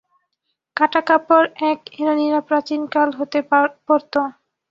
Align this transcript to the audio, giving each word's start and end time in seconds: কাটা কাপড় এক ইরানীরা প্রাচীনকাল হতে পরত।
কাটা 0.77 1.01
কাপড় 1.09 1.47
এক 1.71 1.79
ইরানীরা 1.99 2.39
প্রাচীনকাল 2.49 3.09
হতে 3.17 3.39
পরত। 3.87 4.13